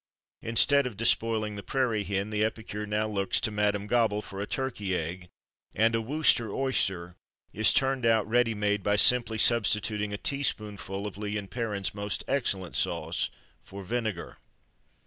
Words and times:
Instead 0.41 0.87
of 0.87 0.97
despoiling 0.97 1.55
the 1.55 1.61
prairie 1.61 2.03
hen, 2.03 2.31
the 2.31 2.43
epicure 2.43 2.87
now 2.87 3.07
looks 3.07 3.39
to 3.39 3.51
Madame 3.51 3.85
Gobble 3.85 4.23
for 4.23 4.41
a 4.41 4.47
turkey 4.47 4.95
egg. 4.95 5.29
And 5.75 5.93
a 5.93 6.01
Worcester 6.01 6.51
Oyster 6.51 7.15
is 7.53 7.71
turned 7.71 8.03
out 8.03 8.27
ready 8.27 8.55
made, 8.55 8.81
by 8.81 8.95
simply 8.95 9.37
substituting 9.37 10.11
a 10.11 10.17
teaspoonful 10.17 11.05
of 11.05 11.19
Lea 11.19 11.37
and 11.37 11.51
Perrins' 11.51 11.93
most 11.93 12.23
excellent 12.27 12.75
sauce 12.75 13.29
for 13.61 13.83
vinegar. 13.83 14.37